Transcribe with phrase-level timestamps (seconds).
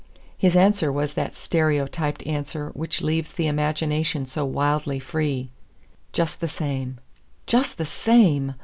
[0.35, 5.51] His answer was that stereotyped answer which leaves the imagination so wildly free,
[6.11, 6.97] "Just the same."
[7.45, 8.55] Just the same!